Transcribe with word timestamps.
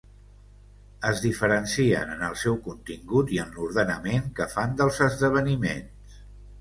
Es 1.09 1.19
diferencien 1.25 2.15
en 2.15 2.23
el 2.29 2.33
seu 2.45 2.57
contingut 2.69 3.35
i 3.37 3.39
en 3.47 3.53
l'ordenament 3.59 4.27
que 4.41 4.49
fan 4.55 4.75
dels 4.81 4.99
esdeveniments. 5.09 6.21